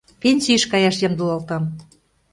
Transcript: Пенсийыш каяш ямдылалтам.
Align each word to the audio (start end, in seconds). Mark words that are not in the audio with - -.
Пенсийыш 0.21 0.63
каяш 0.71 0.95
ямдылалтам. 1.07 1.63